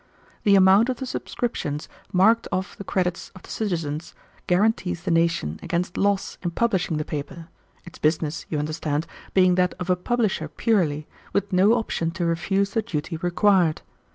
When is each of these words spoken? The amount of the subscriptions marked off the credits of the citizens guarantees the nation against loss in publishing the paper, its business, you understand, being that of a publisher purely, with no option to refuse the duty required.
The 0.45 0.55
amount 0.55 0.89
of 0.89 0.97
the 0.97 1.05
subscriptions 1.05 1.87
marked 2.11 2.47
off 2.51 2.75
the 2.75 2.83
credits 2.83 3.29
of 3.35 3.43
the 3.43 3.51
citizens 3.51 4.15
guarantees 4.47 5.03
the 5.03 5.11
nation 5.11 5.59
against 5.61 5.95
loss 5.95 6.39
in 6.41 6.49
publishing 6.49 6.97
the 6.97 7.05
paper, 7.05 7.49
its 7.85 7.99
business, 7.99 8.47
you 8.49 8.57
understand, 8.57 9.05
being 9.35 9.53
that 9.61 9.75
of 9.79 9.91
a 9.91 9.95
publisher 9.95 10.47
purely, 10.47 11.05
with 11.33 11.53
no 11.53 11.73
option 11.73 12.09
to 12.17 12.25
refuse 12.25 12.71
the 12.71 12.81
duty 12.81 13.17
required. 13.17 13.83